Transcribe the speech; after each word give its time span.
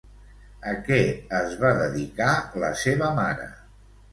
A 0.71 0.71
què 0.87 0.97
es 1.41 1.53
va 1.65 1.73
dedicar 1.81 2.33
la 2.65 2.73
seva 2.85 3.15
mare? 3.21 3.47